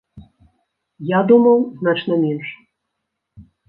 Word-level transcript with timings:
Я 1.11 1.19
думаў, 1.33 1.59
значна 1.85 2.21
менш. 2.25 2.47